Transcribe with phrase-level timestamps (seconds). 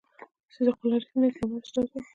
[0.53, 2.01] صدیق الله رښتین د ګرامر استاد و.